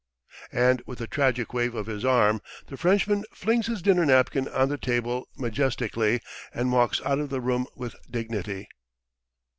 [0.55, 4.69] And with a tragic wave of his arm the Frenchman flings his dinner napkin on
[4.69, 8.67] the table majestically, and walks out of the room with dignity.